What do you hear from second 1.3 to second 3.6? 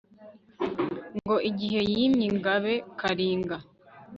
igihe yimye ingabe kalinga